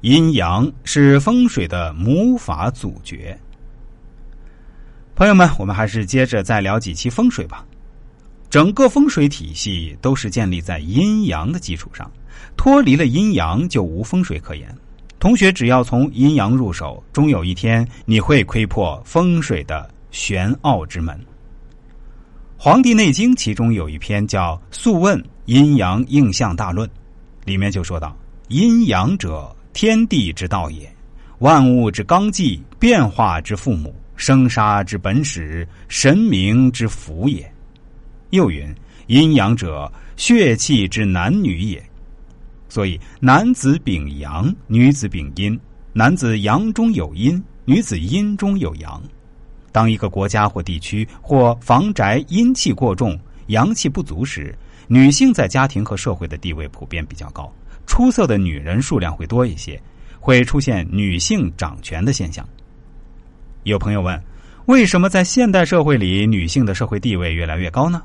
[0.00, 3.38] 阴阳是风水的母法祖诀。
[5.14, 7.66] 朋友们，我们还是接着再聊几期风水吧。
[8.48, 12.10] 整个风水体系都是建立在阴阳的基础上，
[12.56, 14.74] 脱离了阴阳就无风水可言。
[15.18, 21.14] 同学只要从阴阳入手，终有一天你会窥破风水的玄奥之门。
[22.56, 26.88] 《黄帝内经》其中有一篇叫《素问阴阳应象大论》，
[27.44, 28.16] 里面就说到
[28.48, 30.90] ：“阴阳者，天地之道也，
[31.38, 37.50] 万物之纲纪，变化之父母。”生杀之本始，神明之福也。
[38.28, 38.70] 又云：
[39.06, 41.82] 阴阳者，血气之男女也。
[42.68, 45.58] 所以，男子秉阳，女子秉阴。
[45.94, 49.02] 男子阳中有阴，女子阴中有阳。
[49.72, 54.54] 当一个国家或地区或房宅阴气过重、阳气不足时，
[54.92, 57.48] 女性在家庭和社会的地位普遍比较高，
[57.86, 59.80] 出色的女人数量会多一些，
[60.18, 62.44] 会出现女性掌权的现象。
[63.62, 64.20] 有朋友问：
[64.66, 68.02] 为什么在现代社会里，女性的社会地位越来越高呢？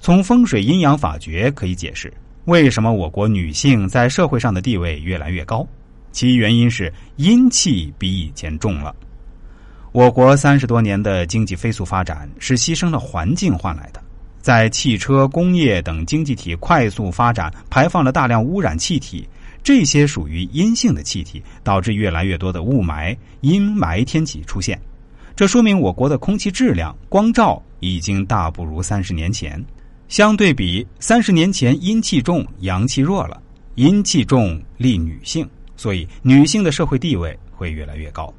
[0.00, 2.10] 从风水阴阳法诀可以解释，
[2.46, 5.68] 为什么我国女性在社会上的地位越来越高。
[6.12, 8.96] 其原因是阴气比以前重了。
[9.92, 14.02] 我国三十多年的经济飞速发展，是牺牲了环境换来的。
[14.46, 19.28] 在汽车、工业等经济体快速发展，排放了大量污染气体。
[19.60, 24.80] 这些属于阴性的气体，导致越来越多的雾霾、阴霾天气出现。
[25.34, 29.60] 这说明我国的空气质量、光照已经大不如三十年前。
[30.06, 33.42] 相对比，三十年前阴气重、阳气弱了，
[33.74, 35.44] 阴气重利女性，
[35.76, 38.32] 所以女性的社会地位会越来越高。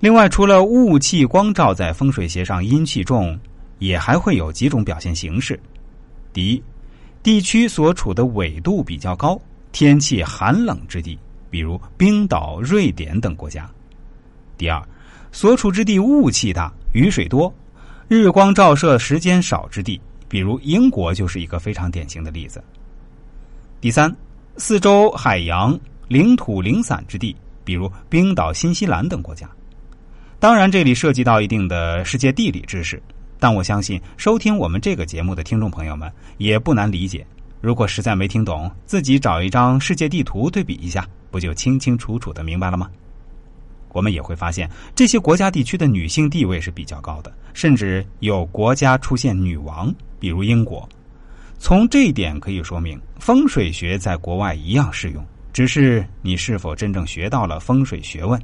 [0.00, 3.38] 另外，除了雾气、光照在风水学上阴气重，
[3.84, 5.60] 也还会有几种表现形式：
[6.32, 6.62] 第一，
[7.22, 9.38] 地区所处的纬度比较高。
[9.72, 11.18] 天气寒冷之地，
[11.50, 13.70] 比如冰岛、瑞典等国家。
[14.56, 14.82] 第二，
[15.32, 17.52] 所处之地雾气大、雨水多、
[18.08, 22.62] 日光照射时间少之地，比如英国就是一个非常典型的例子。
[23.82, 24.14] 第三，
[24.56, 25.78] 四周海洋、
[26.08, 29.46] 领土零散之地，比如冰岛、新西兰等国家。
[30.38, 33.02] 当然，这里涉及到一定的世界地理知识，
[33.44, 37.26] 但我相信收听我们这个节目的听众朋友们也不难理解。
[37.60, 42.90] 如果实在没听懂，自己找一张世界地图对比一下，不就清清楚楚的明白了吗？
[43.90, 50.88] 我们也会发现，这些国家地区的女性地位是比较高的，甚至有国家出现女王，比如英国。
[51.58, 55.22] 从这一点可以说明，风水学在国外一样适用，
[55.52, 58.40] 只是你是否真正学到了风水学问。